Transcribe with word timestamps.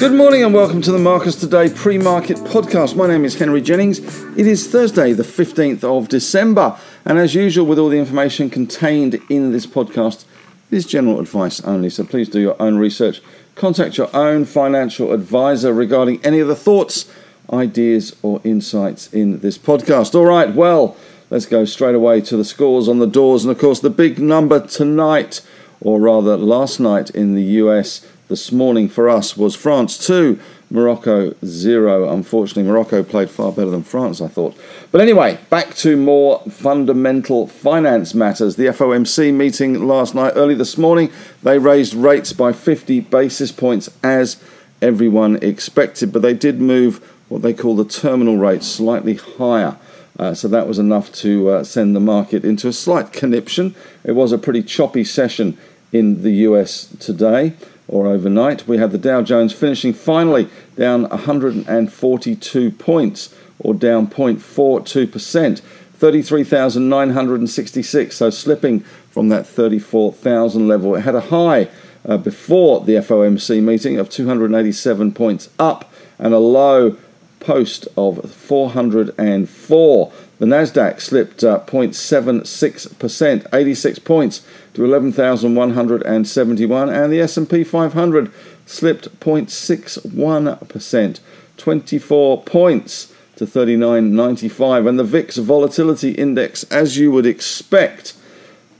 Good 0.00 0.14
morning 0.14 0.42
and 0.42 0.54
welcome 0.54 0.80
to 0.80 0.92
the 0.92 0.98
Marcus 0.98 1.36
Today 1.36 1.68
pre 1.68 1.98
market 1.98 2.38
podcast. 2.38 2.96
My 2.96 3.06
name 3.06 3.26
is 3.26 3.38
Henry 3.38 3.60
Jennings. 3.60 3.98
It 4.34 4.46
is 4.46 4.66
Thursday, 4.66 5.12
the 5.12 5.22
15th 5.22 5.84
of 5.84 6.08
December, 6.08 6.78
and 7.04 7.18
as 7.18 7.34
usual, 7.34 7.66
with 7.66 7.78
all 7.78 7.90
the 7.90 7.98
information 7.98 8.48
contained 8.48 9.20
in 9.28 9.52
this 9.52 9.66
podcast, 9.66 10.24
it 10.70 10.76
is 10.76 10.86
general 10.86 11.20
advice 11.20 11.60
only. 11.64 11.90
So 11.90 12.04
please 12.04 12.30
do 12.30 12.40
your 12.40 12.56
own 12.62 12.78
research. 12.78 13.20
Contact 13.56 13.98
your 13.98 14.08
own 14.16 14.46
financial 14.46 15.12
advisor 15.12 15.74
regarding 15.74 16.24
any 16.24 16.38
of 16.38 16.48
the 16.48 16.56
thoughts, 16.56 17.12
ideas, 17.52 18.16
or 18.22 18.40
insights 18.44 19.12
in 19.12 19.40
this 19.40 19.58
podcast. 19.58 20.14
All 20.14 20.26
right, 20.26 20.54
well, 20.54 20.96
let's 21.30 21.46
go 21.46 21.64
straight 21.64 21.94
away 21.94 22.20
to 22.22 22.36
the 22.36 22.44
scores 22.44 22.88
on 22.88 22.98
the 22.98 23.06
doors, 23.06 23.44
and 23.44 23.52
of 23.52 23.58
course, 23.58 23.80
the 23.80 23.90
big 23.90 24.18
number 24.18 24.64
tonight, 24.66 25.40
or 25.80 26.00
rather 26.00 26.36
last 26.36 26.80
night 26.80 27.10
in 27.10 27.34
the 27.34 27.42
US 27.42 28.06
this 28.28 28.52
morning 28.52 28.88
for 28.88 29.08
us 29.08 29.36
was 29.36 29.56
France 29.56 29.98
2, 30.06 30.38
Morocco 30.70 31.34
0. 31.44 32.08
Unfortunately, 32.08 32.62
Morocco 32.62 33.02
played 33.02 33.28
far 33.28 33.50
better 33.50 33.70
than 33.70 33.82
France, 33.82 34.20
I 34.20 34.28
thought. 34.28 34.56
But 34.92 35.00
anyway, 35.00 35.38
back 35.50 35.74
to 35.76 35.96
more 35.96 36.40
fundamental 36.48 37.48
finance 37.48 38.14
matters. 38.14 38.54
The 38.54 38.66
FOMC 38.66 39.34
meeting 39.34 39.86
last 39.86 40.14
night, 40.14 40.34
early 40.36 40.54
this 40.54 40.78
morning, 40.78 41.10
they 41.42 41.58
raised 41.58 41.94
rates 41.94 42.32
by 42.32 42.52
50 42.52 43.00
basis 43.00 43.50
points 43.50 43.90
as 44.04 44.40
everyone 44.80 45.36
expected, 45.42 46.12
but 46.12 46.22
they 46.22 46.34
did 46.34 46.60
move 46.60 47.04
what 47.30 47.40
they 47.40 47.54
call 47.54 47.76
the 47.76 47.86
terminal 47.86 48.36
rate 48.36 48.62
slightly 48.62 49.14
higher. 49.14 49.78
Uh, 50.18 50.34
so 50.34 50.48
that 50.48 50.66
was 50.66 50.78
enough 50.78 51.10
to 51.12 51.48
uh, 51.48 51.64
send 51.64 51.96
the 51.96 52.00
market 52.00 52.44
into 52.44 52.68
a 52.68 52.72
slight 52.72 53.12
conniption. 53.12 53.74
It 54.04 54.12
was 54.12 54.32
a 54.32 54.38
pretty 54.38 54.62
choppy 54.62 55.04
session 55.04 55.56
in 55.92 56.22
the 56.22 56.32
US 56.48 56.86
today 56.98 57.54
or 57.88 58.08
overnight. 58.08 58.68
We 58.68 58.76
have 58.78 58.92
the 58.92 58.98
Dow 58.98 59.22
Jones 59.22 59.52
finishing 59.52 59.92
finally 59.94 60.48
down 60.76 61.02
142 61.04 62.70
points 62.72 63.34
or 63.60 63.74
down 63.74 64.08
0.42%, 64.08 65.60
33,966, 65.60 68.16
so 68.16 68.30
slipping 68.30 68.80
from 69.10 69.28
that 69.28 69.46
34,000 69.46 70.66
level. 70.66 70.96
It 70.96 71.02
had 71.02 71.14
a 71.14 71.20
high 71.20 71.68
uh, 72.04 72.16
before 72.16 72.80
the 72.80 72.94
FOMC 72.94 73.62
meeting 73.62 73.98
of 73.98 74.10
287 74.10 75.12
points 75.12 75.48
up 75.58 75.92
and 76.18 76.34
a 76.34 76.38
low 76.38 76.96
post 77.40 77.88
of 77.96 78.30
404. 78.30 80.12
The 80.38 80.46
Nasdaq 80.46 81.00
slipped 81.00 81.42
uh, 81.42 81.64
0.76%, 81.66 83.46
86 83.52 83.98
points 83.98 84.46
to 84.74 84.84
11,171, 84.84 86.88
and 86.88 87.12
the 87.12 87.20
S&P 87.20 87.64
500 87.64 88.32
slipped 88.64 89.20
0.61%, 89.20 91.20
24 91.56 92.42
points 92.44 93.12
to 93.36 93.46
39.95, 93.46 94.88
and 94.88 94.98
the 94.98 95.04
VIX 95.04 95.36
volatility 95.38 96.12
index, 96.12 96.64
as 96.64 96.96
you 96.96 97.10
would 97.10 97.26
expect, 97.26 98.14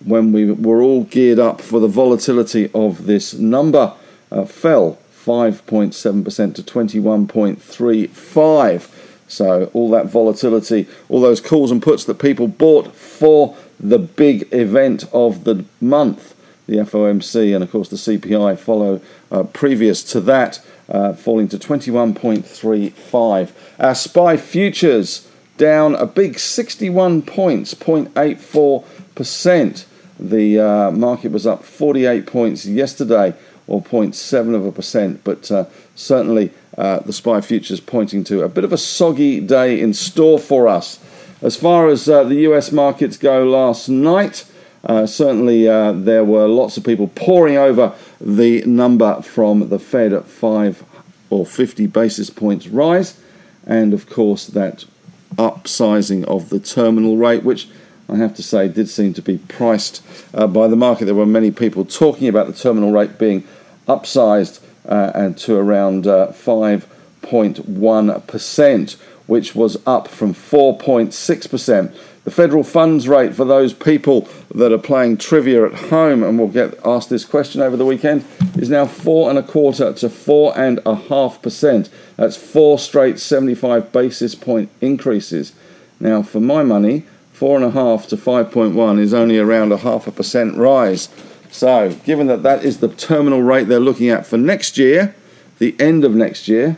when 0.05 0.33
we 0.33 0.51
were 0.51 0.81
all 0.81 1.05
geared 1.05 1.39
up 1.39 1.61
for 1.61 1.81
the 1.81 1.89
volatility 1.89 2.71
of 2.75 3.07
this 3.07 3.35
number, 3.35 3.93
uh, 4.31 4.45
fell 4.45 4.99
5.7% 5.25 6.55
to 6.55 6.63
21.35. 6.63 8.89
So 9.29 9.71
all 9.73 9.91
that 9.91 10.07
volatility, 10.07 10.89
all 11.09 11.21
those 11.21 11.41
calls 11.41 11.71
and 11.71 11.81
puts 11.83 12.05
that 12.05 12.19
people 12.19 12.49
bought 12.49 12.97
for 12.97 13.57
the 13.79 13.99
big 13.99 14.49
event 14.53 15.05
of 15.13 15.45
the 15.45 15.65
month, 15.81 16.35
the 16.67 16.79
FOMC, 16.79 17.55
and 17.55 17.63
of 17.63 17.71
course 17.71 17.89
the 17.89 17.95
CPI 17.97 18.59
follow 18.59 19.01
uh, 19.31 19.45
previous 19.45 20.03
to 20.05 20.21
that, 20.23 20.61
uh, 20.89 21.13
falling 21.13 21.49
to 21.49 21.59
21.35. 21.59 23.51
Our 23.79 23.95
SPI 23.95 24.37
futures 24.37 25.29
down 25.57 25.95
a 25.95 26.07
big 26.07 26.39
61 26.39 27.23
points, 27.23 27.75
0.84%. 27.75 29.85
The 30.19 30.59
uh, 30.59 30.91
market 30.91 31.33
was 31.33 31.47
up 31.47 31.65
48 31.65 32.27
points 32.27 32.67
yesterday, 32.67 33.35
or 33.71 33.81
0.7 33.81 34.55
of 34.55 34.67
a 34.67 34.73
percent, 34.73 35.23
but 35.23 35.51
uh, 35.51 35.65
certainly 35.95 36.53
uh, 36.77 36.99
the 37.01 37.13
SPI 37.13 37.41
futures 37.41 37.81
pointing 37.81 38.25
to 38.25 38.43
a 38.43 38.49
bit 38.49 38.65
of 38.65 38.73
a 38.73 38.79
soggy 38.79 39.41
day 39.41 39.81
in 39.81 39.95
store 39.95 40.39
for 40.39 40.67
us. 40.67 40.99
As 41.41 41.57
far 41.57 41.89
as 41.89 42.09
uh, 42.09 42.25
the 42.25 42.47
US 42.51 42.73
markets 42.73 43.17
go 43.17 43.45
last 43.45 43.89
night, 43.89 44.45
uh, 44.85 45.07
certainly 45.07 45.69
uh, 45.69 45.93
there 45.93 46.25
were 46.25 46.49
lots 46.49 46.77
of 46.77 46.85
people 46.85 47.09
poring 47.15 47.57
over 47.57 47.95
the 48.21 48.63
number 48.63 49.23
from 49.23 49.69
the 49.69 49.79
Fed 49.79 50.13
at 50.13 50.27
5 50.27 50.85
or 51.31 51.47
50 51.47 51.87
basis 51.87 52.29
points 52.29 52.67
rise, 52.67 53.21
and 53.67 53.95
of 53.95 54.09
course 54.11 54.47
that 54.49 54.85
upsizing 55.37 56.25
of 56.25 56.49
the 56.49 56.59
terminal 56.59 57.17
rate, 57.17 57.45
which 57.45 57.69
I 58.09 58.17
have 58.17 58.35
to 58.37 58.43
say 58.43 58.67
did 58.67 58.89
seem 58.89 59.15
to 59.15 59.23
be 59.23 59.39
priced 59.39 60.03
uh, 60.35 60.47
by 60.49 60.67
the 60.67 60.77
market. 60.77 61.05
There 61.05 61.15
were 61.15 61.27
many 61.27 61.51
people 61.53 61.85
talking 61.85 62.27
about 62.27 62.49
the 62.49 62.53
terminal 62.53 62.91
rate 62.91 63.19
being 63.19 63.47
upsized 63.91 64.61
uh, 64.89 65.13
and 65.15 65.37
to 65.39 65.57
around 65.57 66.05
5.1%, 66.05 68.95
uh, 68.95 68.99
which 69.27 69.55
was 69.55 69.77
up 69.87 70.09
from 70.09 70.35
4.6%. 70.35 71.95
The 72.23 72.31
federal 72.31 72.65
funds 72.65 73.09
rate 73.09 73.35
for 73.35 73.47
those 73.47 73.73
people 73.73 74.29
that 74.55 74.73
are 74.73 74.79
playing 74.79 75.17
trivia 75.17 75.65
at 75.65 75.91
home 75.91 76.23
and 76.23 76.39
will 76.39 76.49
get 76.49 76.79
asked 76.85 77.09
this 77.09 77.25
question 77.25 77.63
over 77.63 77.77
the 77.77 77.87
weekend 77.87 78.27
is 78.57 78.69
now 78.69 78.87
four 78.87 79.31
and 79.31 79.39
a 79.39 79.43
quarter 79.43 79.95
to 79.95 80.11
four 80.11 80.57
and 80.59 80.81
a 80.85 80.95
half 80.95 81.41
percent. 81.41 81.89
That's 82.17 82.37
four 82.37 82.79
straight 82.79 83.19
75 83.19 83.91
basis 83.91 84.35
point 84.35 84.69
increases. 84.83 85.55
Now, 85.99 86.23
for 86.23 86.41
my 86.41 86.63
money, 86.63 87.05
four 87.33 87.57
and 87.57 87.65
a 87.65 87.71
half 87.71 88.07
to 88.09 88.19
5.1 88.19 88.99
is 88.99 89.15
only 89.15 89.39
around 89.39 89.73
a 89.73 89.79
half 89.79 90.07
a 90.07 90.13
percent 90.13 90.57
rise. 90.57 91.09
So, 91.51 91.93
given 92.05 92.27
that 92.29 92.43
that 92.43 92.65
is 92.65 92.79
the 92.79 92.89
terminal 92.89 93.43
rate 93.43 93.69
they're 93.69 93.81
looking 93.81 94.09
at 94.09 94.27
for 94.27 94.37
next 94.37 94.79
year, 94.79 95.15
the 95.59 95.75
end 95.79 96.05
of 96.05 96.15
next 96.15 96.49
year, 96.49 96.77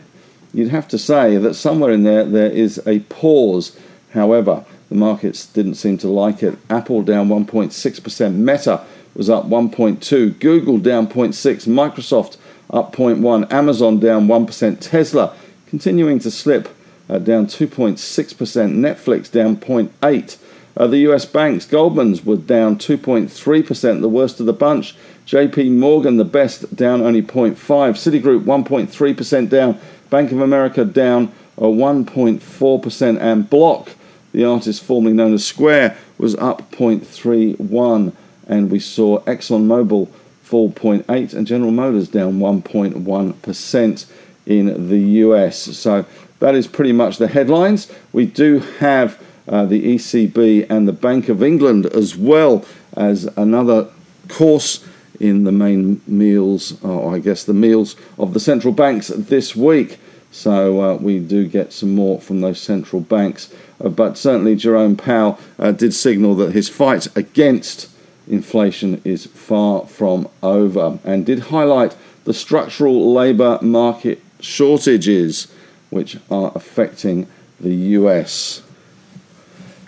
you'd 0.53 0.69
have 0.69 0.87
to 0.89 0.97
say 0.97 1.37
that 1.37 1.53
somewhere 1.53 1.91
in 1.91 2.03
there 2.03 2.23
there 2.23 2.51
is 2.51 2.81
a 2.85 2.99
pause. 3.01 3.77
However, 4.13 4.65
the 4.89 4.95
markets 4.95 5.45
didn't 5.45 5.75
seem 5.75 5.97
to 5.99 6.07
like 6.07 6.43
it. 6.43 6.57
Apple 6.69 7.01
down 7.01 7.29
1.6%, 7.29 8.33
Meta 8.35 8.83
was 9.15 9.29
up 9.29 9.45
1.2%. 9.45 10.39
Google 10.39 10.77
down 10.77 11.07
0.6%. 11.07 11.67
Microsoft 11.67 12.37
up 12.69 12.95
0.1, 12.95 13.51
Amazon 13.51 13.99
down 13.99 14.27
1%, 14.27 14.79
Tesla 14.79 15.35
continuing 15.67 16.19
to 16.19 16.31
slip 16.31 16.69
uh, 17.09 17.19
down 17.19 17.45
2.6%, 17.45 17.97
Netflix 17.97 19.31
down 19.31 19.57
0.8. 19.57 20.37
Uh, 20.75 20.87
the 20.87 20.99
US 20.99 21.25
banks, 21.25 21.65
Goldman's 21.65 22.25
were 22.25 22.37
down 22.37 22.77
2.3%, 22.77 24.01
the 24.01 24.09
worst 24.09 24.39
of 24.39 24.45
the 24.45 24.53
bunch. 24.53 24.95
JP 25.27 25.71
Morgan, 25.71 26.17
the 26.17 26.25
best, 26.25 26.75
down 26.75 27.01
only 27.01 27.21
0.5. 27.21 27.55
Citigroup, 27.55 28.43
1.3% 28.43 29.49
down. 29.49 29.79
Bank 30.09 30.31
of 30.31 30.41
America 30.41 30.83
down 30.83 31.31
uh, 31.57 31.63
1.4%. 31.63 33.19
And 33.19 33.49
Block, 33.49 33.91
the 34.31 34.43
artist 34.43 34.83
formerly 34.83 35.13
known 35.13 35.33
as 35.33 35.45
Square, 35.45 35.97
was 36.17 36.35
up 36.35 36.71
0.31. 36.71 38.13
And 38.47 38.69
we 38.69 38.79
saw 38.79 39.19
ExxonMobil 39.21 40.09
fall 40.41 40.71
0.8 40.71 41.33
and 41.33 41.47
General 41.47 41.71
Motors 41.71 42.09
down 42.09 42.39
1.1% 42.39 44.05
in 44.45 44.89
the 44.89 44.99
US. 44.99 45.57
So 45.77 46.05
that 46.39 46.55
is 46.55 46.67
pretty 46.67 46.91
much 46.91 47.17
the 47.17 47.29
headlines. 47.29 47.91
We 48.11 48.25
do 48.25 48.59
have 48.79 49.21
uh, 49.47 49.65
the 49.65 49.95
ECB 49.95 50.69
and 50.69 50.87
the 50.87 50.93
Bank 50.93 51.29
of 51.29 51.43
England, 51.43 51.85
as 51.87 52.15
well 52.15 52.65
as 52.95 53.25
another 53.37 53.89
course 54.27 54.85
in 55.19 55.43
the 55.43 55.51
main 55.51 56.01
meals, 56.07 56.81
or 56.83 57.15
I 57.15 57.19
guess 57.19 57.43
the 57.43 57.53
meals 57.53 57.95
of 58.17 58.33
the 58.33 58.39
central 58.39 58.73
banks 58.73 59.07
this 59.07 59.55
week. 59.55 59.99
So 60.31 60.81
uh, 60.81 60.95
we 60.95 61.19
do 61.19 61.47
get 61.47 61.71
some 61.71 61.93
more 61.93 62.19
from 62.19 62.41
those 62.41 62.59
central 62.59 63.01
banks. 63.01 63.53
Uh, 63.83 63.89
but 63.89 64.17
certainly, 64.17 64.55
Jerome 64.55 64.95
Powell 64.97 65.39
uh, 65.59 65.71
did 65.71 65.93
signal 65.93 66.35
that 66.35 66.53
his 66.53 66.69
fight 66.69 67.07
against 67.15 67.89
inflation 68.27 69.01
is 69.03 69.25
far 69.27 69.85
from 69.85 70.27
over 70.41 70.99
and 71.03 71.25
did 71.25 71.39
highlight 71.39 71.95
the 72.23 72.33
structural 72.33 73.13
labour 73.13 73.59
market 73.61 74.21
shortages 74.39 75.51
which 75.89 76.17
are 76.31 76.51
affecting 76.55 77.27
the 77.59 77.73
US. 77.73 78.63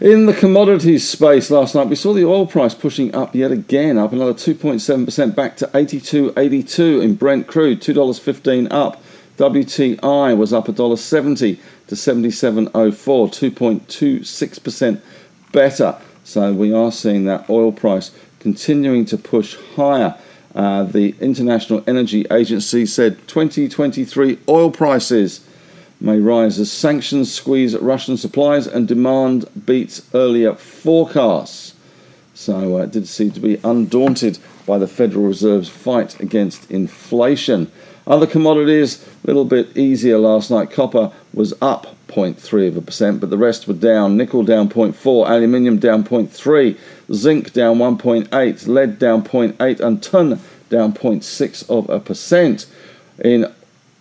In 0.02 0.26
the 0.26 0.34
commodities 0.34 1.08
space 1.08 1.50
last 1.50 1.74
night, 1.74 1.88
we 1.88 1.96
saw 1.96 2.14
the 2.14 2.26
oil 2.26 2.46
price 2.46 2.76
pushing 2.76 3.16
up 3.16 3.34
yet 3.34 3.52
again, 3.52 3.98
up 3.98 4.12
another 4.12 4.34
2.7% 4.34 5.36
back 5.36 5.56
to 5.58 5.68
82.82 5.68 7.02
in 7.02 7.16
Brent 7.16 7.48
crude, 7.48 7.82
$2.15 7.82 8.68
up 8.72 9.02
WTI 9.38 10.38
was 10.38 10.54
up 10.54 10.68
$1.70 10.68 11.60
to 11.88 11.96
77.04, 11.96 12.72
2.26% 12.72 15.02
better. 15.52 15.98
So 16.24 16.54
we 16.54 16.72
are 16.74 16.92
seeing 16.92 17.26
that 17.26 17.50
oil 17.50 17.72
price 17.72 18.12
continuing 18.40 19.06
to 19.06 19.18
push 19.18 19.56
higher. 19.76 20.16
Uh, 20.54 20.84
the 20.84 21.16
International 21.20 21.84
Energy 21.86 22.26
Agency 22.32 22.86
said 22.86 23.28
2023 23.28 24.40
oil 24.48 24.72
prices 24.72 25.46
may 26.00 26.20
rise 26.20 26.60
as 26.60 26.72
sanctions 26.72 27.34
squeeze 27.34 27.76
Russian 27.78 28.18
supplies 28.18 28.68
and 28.68 28.88
demand 28.88 29.46
beats 29.66 30.08
earlier 30.14 30.54
forecasts. 30.54 31.74
So 32.34 32.78
uh, 32.78 32.84
it 32.84 32.92
did 32.92 33.08
seem 33.08 33.32
to 33.32 33.40
be 33.40 33.60
undaunted 33.64 34.40
by 34.66 34.78
the 34.78 34.88
Federal 34.88 35.26
Reserve's 35.26 35.70
fight 35.70 36.20
against 36.20 36.70
inflation. 36.70 37.72
Other 38.06 38.28
commodities, 38.28 39.04
a 39.24 39.28
little 39.28 39.46
bit 39.46 39.76
easier 39.76 40.18
last 40.18 40.52
night. 40.52 40.70
Copper 40.70 41.12
was 41.34 41.54
up 41.62 41.96
0.3 42.08 42.68
of 42.68 42.78
a 42.78 42.82
percent, 42.82 43.20
but 43.20 43.30
the 43.30 43.38
rest 43.38 43.68
were 43.68 43.74
down. 43.74 44.18
Nickel 44.18 44.44
down 44.44 44.70
0.4, 44.70 45.30
aluminium 45.30 45.80
down 45.80 46.04
0.3, 46.04 46.78
zinc 47.14 47.54
down 47.54 47.78
1.8, 47.78 48.68
lead 48.68 49.00
down 49.00 49.24
0.8, 49.24 49.80
and 49.80 50.04
tin 50.04 50.40
down 50.70 50.94
0.6 50.94 51.70
of 51.70 51.90
a 51.90 52.00
percent. 52.00 52.68
In 53.24 53.52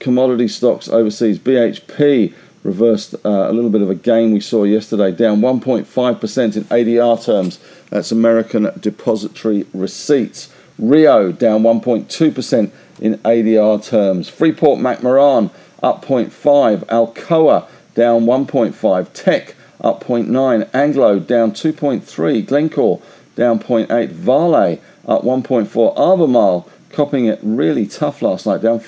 commodity 0.05 0.47
stocks 0.47 0.87
overseas, 0.91 1.39
BHP 1.39 2.35
reversed 2.63 3.15
uh, 3.25 3.49
a 3.49 3.53
little 3.53 3.71
bit 3.71 3.81
of 3.81 3.89
a 3.89 3.95
gain 3.95 4.33
we 4.33 4.41
saw 4.41 4.65
yesterday, 4.65 5.11
down 5.11 5.41
1.5% 5.41 6.57
in 6.57 6.65
ADR 6.65 7.25
terms. 7.25 7.59
That's 7.89 8.13
American 8.13 8.71
Depository 8.79 9.67
Receipts. 9.73 10.53
Rio 10.79 11.33
down 11.33 11.63
1.2% 11.63 12.71
in 13.01 13.15
ADR 13.19 13.83
terms. 13.83 14.29
Freeport 14.29 14.79
McMoran 14.79 15.51
up 15.83 16.05
0.5. 16.05 16.85
Alcoa 16.85 17.67
down 17.95 18.27
1.5. 18.27 19.13
Teck 19.15 19.57
up 19.81 20.05
0.9. 20.05 20.69
Anglo 20.75 21.19
down 21.19 21.53
2.3. 21.53 22.47
Glencore 22.47 23.01
down 23.37 23.59
0.8. 23.59 24.11
Vale 24.11 24.79
up 25.07 25.23
1.4. 25.23 25.97
Albemarle 25.97 26.69
copping 26.91 27.25
it 27.25 27.39
really 27.43 27.87
tough 27.87 28.21
last 28.23 28.47
night, 28.47 28.61
down 28.61 28.79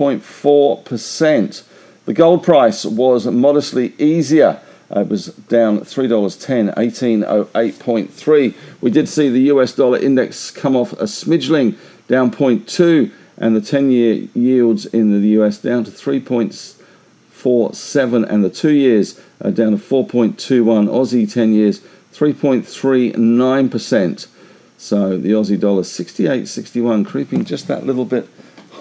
5.4%. 0.00 1.62
The 2.06 2.14
gold 2.14 2.42
price 2.42 2.86
was 2.86 3.26
modestly 3.26 3.92
easier. 3.98 4.58
Uh, 4.90 5.00
it 5.00 5.08
was 5.08 5.26
down 5.26 5.80
$3.10, 5.80 6.74
1808.3. 6.74 8.54
We 8.80 8.90
did 8.90 9.10
see 9.10 9.28
the 9.28 9.42
US 9.52 9.74
dollar 9.74 9.98
index 9.98 10.50
come 10.50 10.74
off 10.74 10.94
a 10.94 11.04
smidgeling, 11.04 11.76
down 12.08 12.30
0.2, 12.30 13.12
and 13.36 13.54
the 13.54 13.60
10 13.60 13.90
year 13.90 14.26
yields 14.34 14.86
in 14.86 15.20
the 15.20 15.28
US 15.40 15.58
down 15.58 15.84
to 15.84 15.90
3.47, 15.90 18.28
and 18.28 18.42
the 18.42 18.48
two 18.48 18.72
years 18.72 19.20
are 19.42 19.50
down 19.50 19.72
to 19.72 19.76
4.21. 19.76 20.88
Aussie 20.88 21.30
10 21.30 21.52
years, 21.52 21.80
3.39%. 22.14 24.26
So 24.78 25.18
the 25.18 25.32
Aussie 25.32 25.60
dollar 25.60 25.82
68.61, 25.82 27.04
creeping 27.06 27.44
just 27.44 27.68
that 27.68 27.84
little 27.84 28.06
bit 28.06 28.26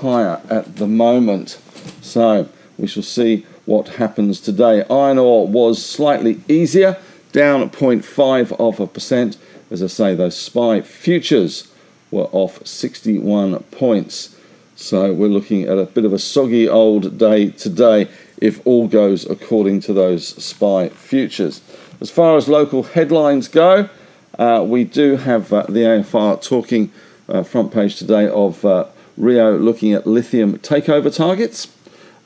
higher 0.01 0.41
at 0.49 0.77
the 0.77 0.87
moment. 0.87 1.59
So 2.01 2.49
we 2.77 2.87
shall 2.87 3.03
see 3.03 3.45
what 3.65 3.87
happens 3.89 4.39
today. 4.39 4.83
Iron 4.89 5.17
ore 5.17 5.47
was 5.47 5.83
slightly 5.83 6.41
easier, 6.47 6.97
down 7.31 7.69
0.5 7.69 8.51
of 8.59 8.79
a 8.79 8.87
percent. 8.87 9.37
As 9.69 9.83
I 9.83 9.87
say, 9.87 10.15
those 10.15 10.35
SPI 10.35 10.81
futures 10.81 11.71
were 12.11 12.27
off 12.31 12.65
61 12.65 13.59
points. 13.71 14.35
So 14.75 15.13
we're 15.13 15.27
looking 15.27 15.63
at 15.63 15.77
a 15.77 15.85
bit 15.85 16.05
of 16.05 16.13
a 16.13 16.19
soggy 16.19 16.67
old 16.67 17.17
day 17.17 17.49
today 17.51 18.07
if 18.37 18.65
all 18.65 18.87
goes 18.87 19.29
according 19.29 19.81
to 19.81 19.93
those 19.93 20.27
SPI 20.43 20.89
futures. 20.89 21.61
As 22.01 22.09
far 22.09 22.37
as 22.37 22.47
local 22.47 22.83
headlines 22.83 23.47
go, 23.49 23.89
uh, 24.37 24.63
we 24.65 24.85
do 24.85 25.17
have 25.17 25.51
uh, 25.51 25.63
the 25.63 25.81
AFR 25.81 26.41
talking 26.41 26.91
uh, 27.27 27.43
front 27.43 27.73
page 27.73 27.97
today 27.97 28.27
of 28.29 28.63
uh, 28.63 28.85
Rio 29.19 29.57
looking 29.57 29.93
at 29.93 30.07
lithium 30.07 30.57
takeover 30.59 31.15
targets 31.15 31.67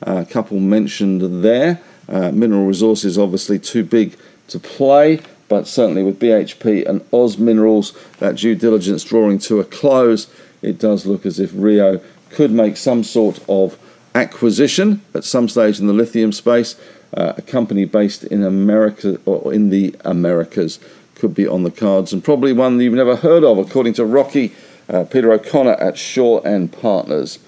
a 0.06 0.24
couple 0.24 0.60
mentioned 0.60 1.42
there. 1.42 1.80
Uh, 2.08 2.30
mineral 2.30 2.66
resources 2.66 3.18
obviously 3.18 3.58
too 3.58 3.82
big 3.82 4.16
to 4.48 4.58
play, 4.58 5.20
but 5.48 5.66
certainly 5.66 6.02
with 6.02 6.20
BHP 6.20 6.86
and 6.86 7.04
Oz 7.12 7.38
Minerals, 7.38 7.96
that 8.18 8.36
due 8.36 8.54
diligence 8.54 9.04
drawing 9.04 9.38
to 9.40 9.60
a 9.60 9.64
close, 9.64 10.30
it 10.60 10.78
does 10.78 11.06
look 11.06 11.24
as 11.24 11.40
if 11.40 11.50
Rio 11.54 12.00
could 12.30 12.50
make 12.50 12.76
some 12.76 13.02
sort 13.02 13.40
of 13.48 13.78
acquisition 14.14 15.00
at 15.14 15.24
some 15.24 15.48
stage 15.48 15.80
in 15.80 15.86
the 15.86 15.92
lithium 15.92 16.32
space. 16.32 16.78
Uh, 17.16 17.32
a 17.36 17.42
company 17.42 17.84
based 17.84 18.24
in 18.24 18.42
America 18.42 19.20
or 19.24 19.54
in 19.54 19.70
the 19.70 19.94
Americas 20.04 20.80
could 21.14 21.34
be 21.34 21.46
on 21.46 21.62
the 21.62 21.70
cards, 21.70 22.12
and 22.12 22.24
probably 22.24 22.52
one 22.52 22.78
you've 22.80 22.92
never 22.92 23.16
heard 23.16 23.44
of, 23.44 23.56
according 23.56 23.94
to 23.94 24.04
Rocky 24.04 24.52
uh, 24.88 25.04
Peter 25.04 25.32
O'Connor 25.32 25.74
at 25.74 25.98
Shaw 25.98 26.40
and 26.40 26.72
Partners. 26.72 27.38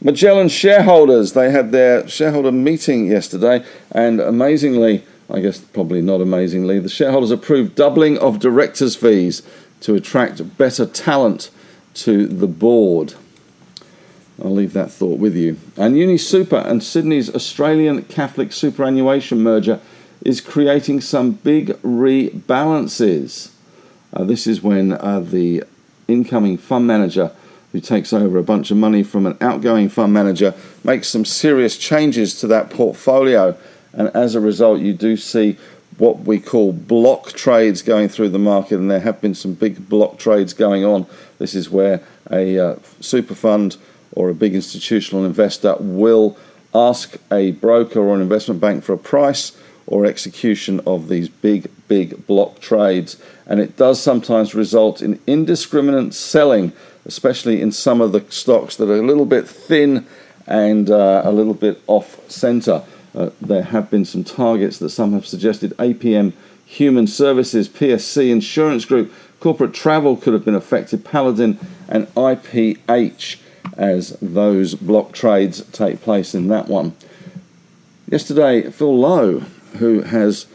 Magellan 0.00 0.48
shareholders, 0.48 1.32
they 1.32 1.50
had 1.50 1.72
their 1.72 2.06
shareholder 2.06 2.52
meeting 2.52 3.06
yesterday, 3.06 3.64
and 3.92 4.20
amazingly, 4.20 5.04
I 5.30 5.40
guess 5.40 5.58
probably 5.58 6.02
not 6.02 6.20
amazingly, 6.20 6.78
the 6.78 6.88
shareholders 6.88 7.30
approved 7.30 7.74
doubling 7.74 8.18
of 8.18 8.38
directors' 8.38 8.94
fees 8.94 9.42
to 9.80 9.94
attract 9.94 10.58
better 10.58 10.86
talent 10.86 11.50
to 11.94 12.26
the 12.26 12.46
board. 12.46 13.14
I'll 14.42 14.50
leave 14.54 14.74
that 14.74 14.90
thought 14.90 15.18
with 15.18 15.34
you. 15.34 15.56
And 15.76 15.94
UniSuper 15.94 16.64
and 16.66 16.82
Sydney's 16.82 17.34
Australian 17.34 18.02
Catholic 18.02 18.52
superannuation 18.52 19.42
merger 19.42 19.80
is 20.22 20.42
creating 20.42 21.00
some 21.00 21.32
big 21.32 21.68
rebalances. 21.82 23.50
Uh, 24.12 24.24
this 24.24 24.46
is 24.46 24.62
when 24.62 24.92
uh, 24.92 25.20
the 25.20 25.64
incoming 26.08 26.56
fund 26.58 26.86
manager 26.86 27.32
who 27.72 27.80
takes 27.80 28.12
over 28.12 28.38
a 28.38 28.42
bunch 28.42 28.70
of 28.70 28.76
money 28.76 29.02
from 29.02 29.26
an 29.26 29.36
outgoing 29.40 29.88
fund 29.88 30.12
manager, 30.12 30.54
makes 30.82 31.08
some 31.08 31.24
serious 31.24 31.76
changes 31.76 32.38
to 32.40 32.46
that 32.46 32.70
portfolio. 32.70 33.56
And 33.92 34.08
as 34.14 34.34
a 34.34 34.40
result, 34.40 34.80
you 34.80 34.94
do 34.94 35.16
see 35.16 35.58
what 35.98 36.20
we 36.20 36.38
call 36.38 36.72
block 36.72 37.32
trades 37.32 37.82
going 37.82 38.08
through 38.08 38.28
the 38.30 38.38
market, 38.38 38.78
and 38.78 38.90
there 38.90 39.00
have 39.00 39.20
been 39.20 39.34
some 39.34 39.54
big 39.54 39.88
block 39.88 40.18
trades 40.18 40.54
going 40.54 40.84
on. 40.84 41.06
This 41.38 41.54
is 41.54 41.70
where 41.70 42.02
a 42.30 42.58
uh, 42.58 42.76
super 43.00 43.34
fund 43.34 43.76
or 44.12 44.28
a 44.28 44.34
big 44.34 44.54
institutional 44.54 45.24
investor 45.24 45.76
will 45.78 46.36
ask 46.74 47.16
a 47.32 47.52
broker 47.52 48.00
or 48.00 48.14
an 48.14 48.20
investment 48.20 48.60
bank 48.60 48.84
for 48.84 48.92
a 48.92 48.98
price 48.98 49.56
or 49.86 50.04
execution 50.04 50.80
of 50.86 51.08
these 51.08 51.28
big, 51.28 51.70
big 51.88 52.26
block 52.26 52.60
trades. 52.60 53.16
And 53.46 53.60
it 53.60 53.76
does 53.76 54.02
sometimes 54.02 54.54
result 54.54 55.00
in 55.00 55.20
indiscriminate 55.26 56.14
selling 56.14 56.72
especially 57.06 57.62
in 57.62 57.72
some 57.72 58.00
of 58.00 58.12
the 58.12 58.24
stocks 58.28 58.76
that 58.76 58.90
are 58.90 58.96
a 58.96 59.06
little 59.06 59.24
bit 59.24 59.48
thin 59.48 60.06
and 60.46 60.90
uh, 60.90 61.22
a 61.24 61.32
little 61.32 61.54
bit 61.54 61.80
off 61.86 62.20
center. 62.30 62.82
Uh, 63.14 63.30
there 63.40 63.62
have 63.62 63.90
been 63.90 64.04
some 64.04 64.24
targets 64.24 64.78
that 64.78 64.90
some 64.90 65.12
have 65.12 65.26
suggested 65.26 65.70
APM 65.78 66.32
Human 66.66 67.06
Services, 67.06 67.68
PSC 67.68 68.28
Insurance 68.28 68.84
Group, 68.84 69.12
Corporate 69.38 69.72
Travel 69.72 70.16
could 70.16 70.32
have 70.32 70.44
been 70.44 70.54
affected, 70.56 71.04
Paladin 71.04 71.58
and 71.88 72.08
IPH 72.14 73.38
as 73.76 74.18
those 74.20 74.74
block 74.74 75.12
trades 75.12 75.62
take 75.70 76.02
place 76.02 76.34
in 76.34 76.48
that 76.48 76.66
one. 76.66 76.96
Yesterday, 78.10 78.70
Phil 78.70 78.98
Lowe, 78.98 79.44
who 79.76 80.02
has 80.02 80.46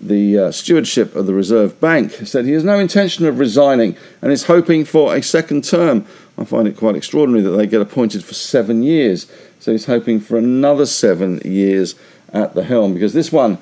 the 0.00 0.38
uh, 0.38 0.52
stewardship 0.52 1.14
of 1.16 1.26
the 1.26 1.34
Reserve 1.34 1.80
Bank, 1.80 2.12
said 2.12 2.44
he 2.44 2.52
has 2.52 2.64
no 2.64 2.78
intention 2.78 3.24
of 3.26 3.38
resigning 3.38 3.96
and 4.20 4.32
is 4.32 4.44
hoping 4.44 4.84
for 4.84 5.14
a 5.14 5.22
second 5.22 5.64
term. 5.64 6.06
I 6.36 6.44
find 6.44 6.68
it 6.68 6.76
quite 6.76 6.96
extraordinary 6.96 7.42
that 7.42 7.56
they 7.56 7.66
get 7.66 7.80
appointed 7.80 8.24
for 8.24 8.34
seven 8.34 8.82
years. 8.82 9.30
So 9.60 9.72
he's 9.72 9.86
hoping 9.86 10.20
for 10.20 10.36
another 10.36 10.84
seven 10.84 11.40
years 11.44 11.94
at 12.32 12.54
the 12.54 12.64
helm 12.64 12.92
because 12.92 13.14
this 13.14 13.32
one 13.32 13.58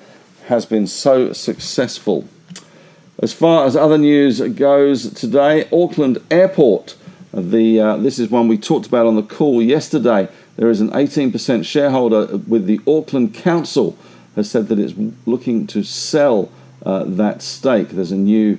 has 0.46 0.66
been 0.66 0.86
so 0.86 1.32
successful. 1.32 2.26
As 3.22 3.32
far 3.32 3.66
as 3.66 3.76
other 3.76 3.98
news 3.98 4.40
goes 4.40 5.12
today, 5.12 5.68
Auckland 5.72 6.18
Airport. 6.30 6.96
The, 7.32 7.80
uh, 7.80 7.96
this 7.98 8.18
is 8.18 8.30
one 8.30 8.48
we 8.48 8.58
talked 8.58 8.86
about 8.86 9.06
on 9.06 9.16
the 9.16 9.22
call 9.22 9.62
yesterday. 9.62 10.28
There 10.56 10.68
is 10.68 10.80
an 10.80 10.90
18% 10.90 11.64
shareholder 11.64 12.36
with 12.36 12.66
the 12.66 12.80
Auckland 12.86 13.32
Council 13.32 13.96
has 14.36 14.50
said 14.50 14.68
that 14.68 14.78
it's 14.78 14.94
looking 15.26 15.66
to 15.68 15.82
sell 15.82 16.50
uh, 16.84 17.04
that 17.04 17.42
stake. 17.42 17.90
There's 17.90 18.12
a 18.12 18.16
new 18.16 18.58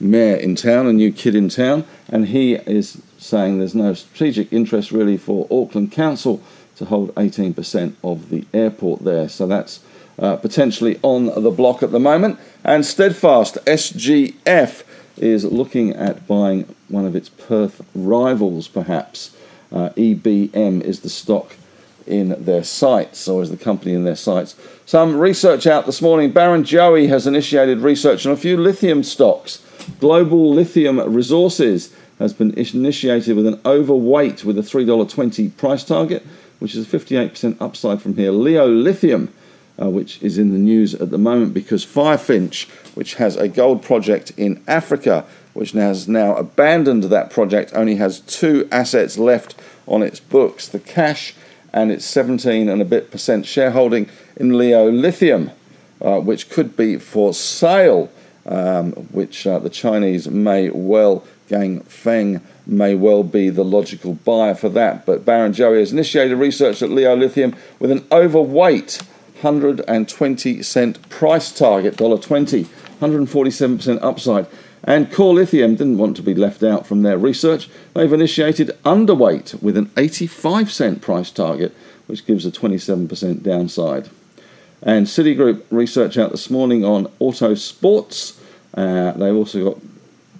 mayor 0.00 0.36
in 0.36 0.54
town, 0.54 0.86
a 0.86 0.92
new 0.92 1.12
kid 1.12 1.34
in 1.34 1.48
town, 1.48 1.84
and 2.08 2.28
he 2.28 2.54
is 2.54 3.02
saying 3.18 3.58
there's 3.58 3.74
no 3.74 3.94
strategic 3.94 4.52
interest 4.52 4.92
really 4.92 5.16
for 5.16 5.46
Auckland 5.50 5.92
Council 5.92 6.40
to 6.76 6.84
hold 6.84 7.14
18% 7.16 7.94
of 8.04 8.30
the 8.30 8.46
airport 8.54 9.04
there. 9.04 9.28
So 9.28 9.46
that's 9.46 9.80
uh, 10.18 10.36
potentially 10.36 10.98
on 11.02 11.26
the 11.26 11.50
block 11.50 11.82
at 11.82 11.90
the 11.90 11.98
moment. 11.98 12.38
And 12.64 12.86
Steadfast 12.86 13.56
SGF 13.66 14.84
is 15.16 15.44
looking 15.44 15.92
at 15.94 16.26
buying 16.28 16.74
one 16.88 17.04
of 17.04 17.16
its 17.16 17.28
Perth 17.28 17.82
rivals, 17.94 18.68
perhaps. 18.68 19.36
Uh, 19.72 19.90
EBM 19.90 20.80
is 20.82 21.00
the 21.00 21.10
stock 21.10 21.56
in 22.08 22.44
their 22.44 22.64
sights, 22.64 23.28
or 23.28 23.42
is 23.42 23.50
the 23.50 23.56
company 23.56 23.94
in 23.94 24.04
their 24.04 24.16
sights? 24.16 24.56
Some 24.86 25.18
research 25.18 25.66
out 25.66 25.86
this 25.86 26.02
morning. 26.02 26.32
Barrenjoey 26.32 27.08
has 27.08 27.26
initiated 27.26 27.78
research 27.78 28.26
on 28.26 28.32
a 28.32 28.36
few 28.36 28.56
lithium 28.56 29.02
stocks. 29.02 29.62
Global 30.00 30.50
Lithium 30.52 30.98
Resources 31.00 31.94
has 32.18 32.32
been 32.32 32.52
initiated 32.54 33.36
with 33.36 33.46
an 33.46 33.60
overweight 33.64 34.44
with 34.44 34.58
a 34.58 34.62
$3.20 34.62 35.56
price 35.56 35.84
target, 35.84 36.26
which 36.58 36.74
is 36.74 36.92
a 36.92 36.98
58% 36.98 37.60
upside 37.60 38.02
from 38.02 38.16
here. 38.16 38.32
Leo 38.32 38.66
Lithium, 38.66 39.32
uh, 39.80 39.88
which 39.88 40.20
is 40.22 40.38
in 40.38 40.52
the 40.52 40.58
news 40.58 40.94
at 40.94 41.10
the 41.10 41.18
moment 41.18 41.54
because 41.54 41.86
Firefinch, 41.86 42.68
which 42.96 43.14
has 43.14 43.36
a 43.36 43.48
gold 43.48 43.82
project 43.82 44.32
in 44.36 44.62
Africa, 44.66 45.24
which 45.54 45.72
has 45.72 46.08
now 46.08 46.34
abandoned 46.34 47.04
that 47.04 47.30
project, 47.30 47.72
only 47.74 47.96
has 47.96 48.20
two 48.20 48.68
assets 48.72 49.18
left 49.18 49.54
on 49.86 50.02
its 50.02 50.20
books 50.20 50.68
the 50.68 50.78
cash 50.78 51.34
and 51.72 51.90
its 51.90 52.04
17 52.04 52.68
and 52.68 52.80
a 52.80 52.84
bit 52.84 53.10
percent 53.10 53.46
shareholding 53.46 54.08
in 54.36 54.56
Leo 54.56 54.90
Lithium, 54.90 55.50
uh, 56.00 56.20
which 56.20 56.48
could 56.50 56.76
be 56.76 56.96
for 56.96 57.34
sale, 57.34 58.10
um, 58.46 58.92
which 58.92 59.46
uh, 59.46 59.58
the 59.58 59.70
Chinese 59.70 60.28
may 60.28 60.70
well, 60.70 61.24
Ganfeng 61.48 62.40
may 62.66 62.94
well 62.94 63.22
be 63.22 63.50
the 63.50 63.64
logical 63.64 64.14
buyer 64.14 64.54
for 64.54 64.68
that. 64.70 65.06
But 65.06 65.24
Barrenjoey 65.24 65.80
has 65.80 65.92
initiated 65.92 66.38
research 66.38 66.82
at 66.82 66.90
Leo 66.90 67.16
Lithium 67.16 67.54
with 67.78 67.90
an 67.90 68.06
overweight 68.12 69.02
120 69.40 70.62
cent 70.62 71.08
price 71.08 71.52
target, 71.52 71.96
$1.20, 71.96 72.66
147% 73.00 73.98
upside. 74.02 74.46
And 74.84 75.12
Core 75.12 75.34
Lithium 75.34 75.74
didn't 75.74 75.98
want 75.98 76.16
to 76.16 76.22
be 76.22 76.34
left 76.34 76.62
out 76.62 76.86
from 76.86 77.02
their 77.02 77.18
research. 77.18 77.68
They've 77.94 78.12
initiated 78.12 78.76
underweight 78.84 79.60
with 79.62 79.76
an 79.76 79.90
85 79.96 80.72
cent 80.72 81.02
price 81.02 81.30
target, 81.30 81.74
which 82.06 82.26
gives 82.26 82.46
a 82.46 82.50
27% 82.50 83.42
downside. 83.42 84.08
And 84.80 85.06
Citigroup 85.06 85.64
research 85.70 86.16
out 86.16 86.30
this 86.30 86.50
morning 86.50 86.84
on 86.84 87.06
Autosports. 87.20 88.38
Uh, 88.74 89.12
they've 89.12 89.34
also 89.34 89.72
got 89.72 89.82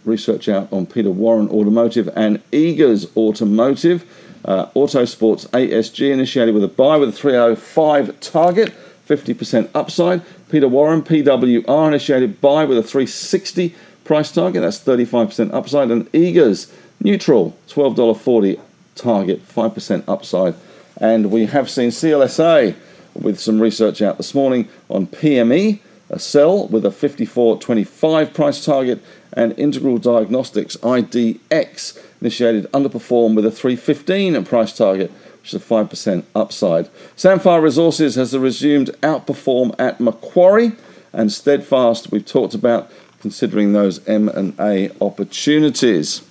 research 0.05 0.49
out 0.49 0.73
on 0.73 0.87
Peter 0.87 1.11
Warren 1.11 1.49
Automotive 1.49 2.09
and 2.15 2.41
Eagers 2.53 3.15
Automotive. 3.17 4.05
Uh, 4.45 4.67
Autosports 4.67 5.49
ASG 5.49 6.11
initiated 6.11 6.55
with 6.55 6.63
a 6.63 6.69
buy 6.69 6.97
with 6.97 7.09
a 7.09 7.13
305 7.13 8.21
target, 8.21 8.73
50% 9.09 9.69
upside. 9.75 10.23
Peter 10.49 10.69
Warren 10.69 11.03
PWR 11.03 11.89
initiated 11.89 12.41
buy 12.41 12.65
with 12.65 12.79
a 12.79 12.83
360 12.83 13.75
price 14.09 14.33
target, 14.33 14.63
that's 14.63 14.81
35% 14.81 15.53
upside. 15.53 15.91
And 15.91 16.11
Eagers 16.13 16.73
neutral, 16.99 17.55
$12.40 17.69 18.59
target, 18.95 19.47
5% 19.47 20.05
upside. 20.09 20.55
And 20.97 21.31
we 21.31 21.45
have 21.45 21.69
seen 21.69 21.91
CLSA 21.91 22.75
with 23.15 23.39
some 23.39 23.61
research 23.61 24.01
out 24.01 24.17
this 24.17 24.35
morning 24.35 24.67
on 24.89 25.09
PME, 25.09 25.81
a 26.09 26.19
sell 26.19 26.67
with 26.69 26.87
a 26.87 26.89
54.25 26.89 28.33
price 28.33 28.65
target, 28.65 29.01
and 29.35 29.57
Integral 29.59 29.99
Diagnostics 29.99 30.79
IDX 30.79 32.03
initiated 32.23 32.65
underperform 32.73 33.37
with 33.37 33.45
a 33.45 33.51
315 33.51 34.43
price 34.47 34.75
target, 34.75 35.13
which 35.43 35.53
is 35.53 35.63
a 35.63 35.65
5% 35.65 36.25
upside. 36.35 36.89
Sandfire 37.15 37.63
Resources 37.63 38.15
has 38.15 38.37
resumed 38.37 38.89
outperform 39.03 39.75
at 39.79 40.01
Macquarie, 40.01 40.73
and 41.13 41.31
Steadfast 41.31 42.11
we've 42.11 42.25
talked 42.25 42.55
about 42.55 42.91
considering 43.21 43.73
those 43.73 44.07
M&A 44.07 44.91
opportunities. 45.01 46.23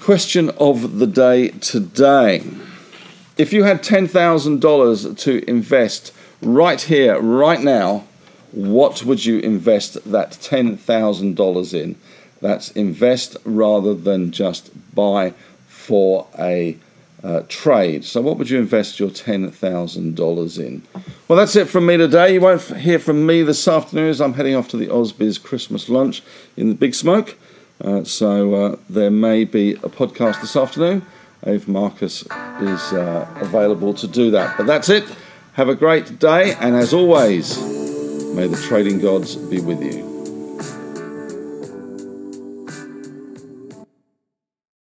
Question 0.00 0.50
of 0.58 0.98
the 0.98 1.06
day 1.06 1.48
today. 1.48 2.44
If 3.36 3.52
you 3.52 3.64
had 3.64 3.82
$10,000 3.82 5.18
to 5.18 5.50
invest 5.50 6.12
right 6.40 6.80
here, 6.80 7.20
right 7.20 7.60
now, 7.60 8.04
what 8.52 9.04
would 9.04 9.24
you 9.24 9.40
invest 9.40 10.10
that 10.10 10.30
$10,000 10.30 11.74
in? 11.74 11.96
That's 12.40 12.70
invest 12.70 13.36
rather 13.44 13.94
than 13.94 14.30
just 14.30 14.70
buy 14.94 15.34
for 15.66 16.26
a 16.38 16.78
uh, 17.22 17.42
trade. 17.48 18.04
So, 18.04 18.20
what 18.20 18.38
would 18.38 18.50
you 18.50 18.58
invest 18.58 19.00
your 19.00 19.10
$10,000 19.10 20.58
in? 20.58 20.82
Well, 21.28 21.38
that's 21.38 21.56
it 21.56 21.68
from 21.68 21.86
me 21.86 21.96
today. 21.96 22.34
You 22.34 22.40
won't 22.40 22.62
hear 22.62 22.98
from 22.98 23.26
me 23.26 23.42
this 23.42 23.66
afternoon 23.66 24.08
as 24.08 24.20
I'm 24.20 24.34
heading 24.34 24.54
off 24.54 24.68
to 24.68 24.76
the 24.76 24.88
Ausbiz 24.88 25.42
Christmas 25.42 25.88
lunch 25.88 26.22
in 26.56 26.68
the 26.68 26.74
Big 26.74 26.94
Smoke. 26.94 27.36
Uh, 27.82 28.04
so, 28.04 28.54
uh, 28.54 28.76
there 28.88 29.10
may 29.10 29.44
be 29.44 29.72
a 29.72 29.88
podcast 29.88 30.40
this 30.40 30.56
afternoon 30.56 31.04
if 31.42 31.68
Marcus 31.68 32.22
is 32.22 32.92
uh, 32.92 33.28
available 33.40 33.94
to 33.94 34.06
do 34.06 34.30
that. 34.32 34.56
But 34.56 34.66
that's 34.66 34.88
it. 34.88 35.04
Have 35.54 35.68
a 35.68 35.74
great 35.74 36.18
day, 36.18 36.54
and 36.54 36.74
as 36.76 36.92
always, 36.92 37.58
may 38.34 38.46
the 38.46 38.60
trading 38.68 39.00
gods 39.00 39.36
be 39.36 39.60
with 39.60 39.82
you. 39.82 40.05